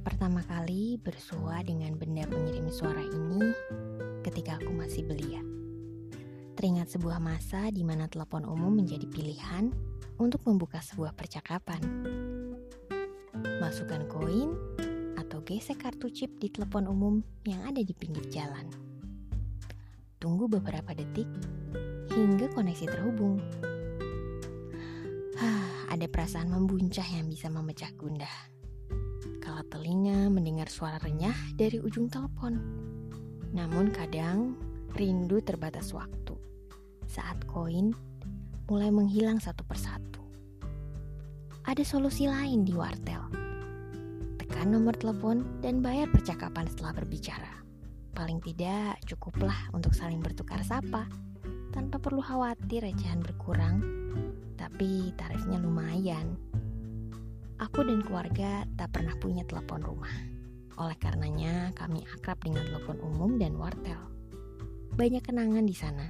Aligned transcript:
Pertama 0.00 0.40
kali 0.48 0.96
bersua 0.96 1.60
dengan 1.60 1.92
benda 1.92 2.24
pengirim 2.24 2.72
suara 2.72 3.04
ini 3.04 3.52
ketika 4.24 4.56
aku 4.56 4.72
masih 4.72 5.04
belia. 5.04 5.44
Teringat 6.56 6.96
sebuah 6.96 7.20
masa 7.20 7.68
di 7.68 7.84
mana 7.84 8.08
telepon 8.08 8.48
umum 8.48 8.80
menjadi 8.80 9.04
pilihan 9.04 9.68
untuk 10.16 10.40
membuka 10.48 10.80
sebuah 10.80 11.12
percakapan. 11.12 11.84
Masukkan 13.60 14.08
koin 14.08 14.56
atau 15.20 15.44
gesek 15.44 15.84
kartu 15.84 16.08
chip 16.08 16.32
di 16.40 16.48
telepon 16.48 16.88
umum 16.88 17.20
yang 17.44 17.60
ada 17.68 17.84
di 17.84 17.92
pinggir 17.92 18.24
jalan. 18.32 18.72
Tunggu 20.16 20.48
beberapa 20.48 20.96
detik 20.96 21.28
hingga 22.16 22.48
koneksi 22.56 22.88
terhubung. 22.88 23.36
Ada 25.92 26.08
perasaan 26.08 26.48
membuncah 26.48 27.04
yang 27.04 27.28
bisa 27.28 27.52
memecah 27.52 27.92
gundah 28.00 28.49
telinga 29.70 30.26
mendengar 30.28 30.66
suara 30.66 30.98
renyah 30.98 31.36
dari 31.54 31.78
ujung 31.78 32.10
telepon. 32.10 32.58
Namun 33.54 33.94
kadang 33.94 34.58
rindu 34.98 35.38
terbatas 35.40 35.94
waktu 35.94 36.34
saat 37.10 37.42
koin 37.50 37.90
mulai 38.70 38.90
menghilang 38.94 39.42
satu 39.42 39.66
persatu. 39.66 40.22
Ada 41.66 41.82
solusi 41.82 42.30
lain 42.30 42.62
di 42.62 42.74
wartel. 42.74 43.22
Tekan 44.38 44.70
nomor 44.70 44.94
telepon 44.94 45.42
dan 45.58 45.82
bayar 45.82 46.06
percakapan 46.10 46.70
setelah 46.70 47.02
berbicara. 47.02 47.62
Paling 48.14 48.38
tidak 48.42 48.98
cukuplah 49.06 49.70
untuk 49.74 49.94
saling 49.94 50.22
bertukar 50.22 50.62
sapa 50.62 51.06
tanpa 51.70 51.98
perlu 52.02 52.22
khawatir 52.22 52.82
recehan 52.82 53.22
berkurang, 53.22 53.82
tapi 54.58 55.14
tarifnya 55.14 55.62
lumayan. 55.62 56.34
Aku 57.60 57.84
dan 57.84 58.00
keluarga 58.00 58.64
tak 58.80 58.96
pernah 58.96 59.12
punya 59.20 59.44
telepon 59.44 59.84
rumah. 59.84 60.08
Oleh 60.80 60.96
karenanya, 60.96 61.76
kami 61.76 62.00
akrab 62.08 62.40
dengan 62.40 62.64
telepon 62.64 62.96
umum 63.04 63.36
dan 63.36 63.52
wartel. 63.60 64.00
Banyak 64.96 65.20
kenangan 65.20 65.68
di 65.68 65.76
sana. 65.76 66.08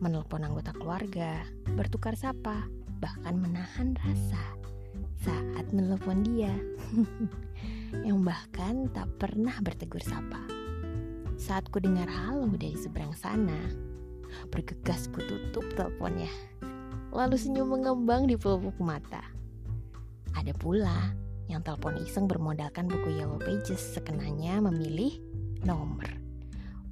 Menelpon 0.00 0.48
anggota 0.48 0.72
keluarga, 0.72 1.44
bertukar 1.76 2.16
sapa, 2.16 2.64
bahkan 3.04 3.36
menahan 3.36 3.92
rasa 4.00 4.40
saat 5.20 5.68
menelpon 5.76 6.24
dia. 6.24 6.56
yang 8.08 8.24
bahkan 8.24 8.88
tak 8.96 9.12
pernah 9.20 9.52
bertegur 9.60 10.00
sapa. 10.00 10.40
Saat 11.36 11.68
ku 11.68 11.84
dengar 11.84 12.08
halo 12.08 12.48
dari 12.56 12.80
seberang 12.80 13.12
sana, 13.12 13.60
bergegas 14.48 15.04
ku 15.12 15.20
tutup 15.20 15.68
teleponnya. 15.76 16.32
Lalu 17.12 17.36
senyum 17.36 17.76
mengembang 17.76 18.24
di 18.24 18.40
pelupuk 18.40 18.80
mata. 18.80 19.41
Ada 20.32 20.52
pula 20.56 21.12
yang 21.52 21.60
telepon 21.60 22.00
iseng 22.00 22.24
bermodalkan 22.24 22.88
buku 22.88 23.20
Yellow 23.20 23.36
Pages 23.36 23.80
sekenanya 23.92 24.62
memilih 24.64 25.20
nomor. 25.68 26.08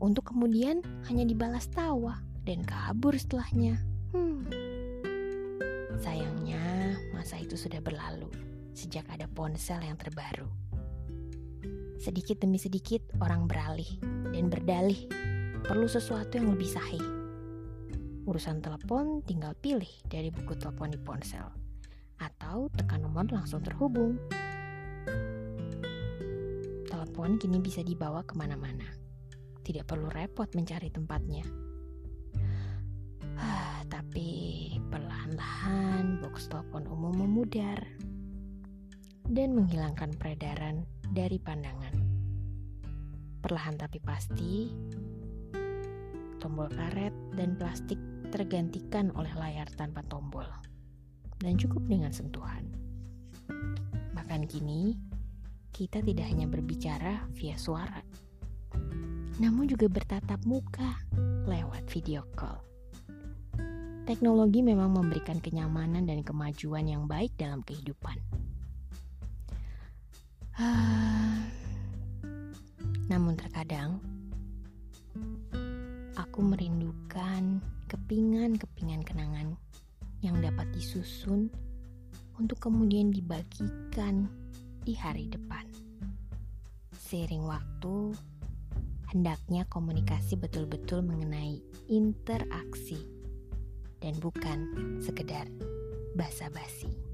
Untuk 0.00 0.32
kemudian 0.32 0.84
hanya 1.08 1.24
dibalas 1.24 1.68
tawa 1.72 2.20
dan 2.44 2.64
kabur 2.64 3.16
setelahnya. 3.16 3.80
Hmm. 4.12 4.44
Sayangnya 6.00 6.96
masa 7.12 7.36
itu 7.36 7.56
sudah 7.56 7.80
berlalu 7.84 8.28
sejak 8.72 9.04
ada 9.12 9.28
ponsel 9.28 9.80
yang 9.84 9.96
terbaru. 10.00 10.48
Sedikit 12.00 12.40
demi 12.40 12.56
sedikit 12.56 13.04
orang 13.20 13.44
beralih 13.44 14.00
dan 14.32 14.48
berdalih 14.48 15.04
perlu 15.64 15.84
sesuatu 15.84 16.40
yang 16.40 16.48
lebih 16.56 16.68
sahih. 16.68 17.04
Urusan 18.24 18.64
telepon 18.64 19.20
tinggal 19.24 19.52
pilih 19.60 19.90
dari 20.08 20.32
buku 20.32 20.56
telepon 20.56 20.92
di 20.92 21.00
ponsel 21.00 21.69
atau 22.20 22.68
tekan 22.76 23.00
nomor 23.00 23.24
langsung 23.32 23.64
terhubung. 23.64 24.20
Telepon 26.86 27.40
kini 27.40 27.58
bisa 27.58 27.80
dibawa 27.80 28.20
ke 28.22 28.36
mana-mana. 28.36 28.84
Tidak 29.64 29.88
perlu 29.88 30.12
repot 30.12 30.52
mencari 30.52 30.92
tempatnya. 30.92 31.44
Ah, 33.40 33.80
tapi 33.88 34.68
perlahan-lahan 34.92 36.20
box 36.20 36.52
telepon 36.52 36.84
umum 36.92 37.24
memudar 37.24 37.80
dan 39.24 39.56
menghilangkan 39.56 40.12
peredaran 40.20 40.84
dari 41.08 41.40
pandangan. 41.40 41.96
Perlahan 43.40 43.80
tapi 43.80 43.96
pasti, 44.04 44.68
tombol 46.36 46.68
karet 46.68 47.14
dan 47.32 47.56
plastik 47.56 47.96
tergantikan 48.28 49.08
oleh 49.16 49.32
layar 49.32 49.64
tanpa 49.72 50.04
tombol 50.04 50.44
dan 51.40 51.56
cukup 51.56 51.82
dengan 51.88 52.12
sentuhan. 52.12 52.68
Bahkan 54.12 54.46
kini, 54.46 54.94
kita 55.72 56.04
tidak 56.04 56.28
hanya 56.28 56.46
berbicara 56.46 57.24
via 57.34 57.56
suara, 57.56 58.04
namun 59.40 59.64
juga 59.64 59.88
bertatap 59.88 60.44
muka 60.44 61.00
lewat 61.48 61.88
video 61.88 62.22
call. 62.36 62.60
Teknologi 64.04 64.60
memang 64.60 64.92
memberikan 64.92 65.40
kenyamanan 65.40 66.04
dan 66.04 66.20
kemajuan 66.20 66.84
yang 66.84 67.08
baik 67.08 67.32
dalam 67.40 67.64
kehidupan. 67.64 68.18
Ah, 70.60 71.40
namun 73.08 73.32
terkadang 73.38 73.96
aku 76.20 76.44
merindukan 76.44 77.64
kepingan-kepingan 77.88 79.00
kenangan 79.06 79.56
disusun 80.80 81.52
untuk 82.40 82.56
kemudian 82.56 83.12
dibagikan 83.12 84.24
di 84.80 84.96
hari 84.96 85.28
depan. 85.28 85.68
Seiring 86.96 87.44
waktu, 87.44 88.16
hendaknya 89.12 89.68
komunikasi 89.68 90.40
betul-betul 90.40 91.04
mengenai 91.04 91.60
interaksi 91.92 92.96
dan 94.00 94.16
bukan 94.24 94.72
sekedar 95.04 95.44
basa-basi. 96.16 97.09